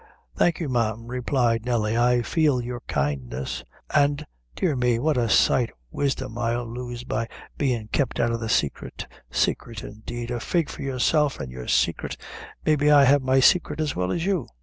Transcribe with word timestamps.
"Thank 0.35 0.59
you, 0.59 0.67
ma'am," 0.67 1.05
replied 1.09 1.63
Nelly; 1.63 1.95
"I 1.95 2.23
feel 2.23 2.59
your 2.59 2.79
kindness 2.87 3.63
an,' 3.93 4.25
dear 4.55 4.75
me, 4.75 4.97
what 4.97 5.15
a 5.15 5.29
sight 5.29 5.69
o' 5.69 5.73
wisdom 5.91 6.39
I'll 6.39 6.65
lose 6.65 7.03
by 7.03 7.27
bein' 7.59 7.87
kep' 7.89 8.19
out 8.19 8.31
o' 8.31 8.37
the 8.37 8.49
saicret 8.49 9.05
saicret 9.31 9.83
indeed! 9.83 10.31
A 10.31 10.39
fig 10.39 10.71
for 10.71 10.81
yourself 10.81 11.39
an' 11.39 11.51
your 11.51 11.67
saicret; 11.67 12.17
maybe 12.65 12.89
I 12.89 13.03
have 13.03 13.21
my 13.21 13.37
saicret 13.39 13.79
as 13.79 13.95
well 13.95 14.11
as 14.11 14.25
you." 14.25 14.47